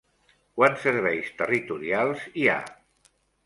[0.59, 2.59] Quants serveis territorials hi ha?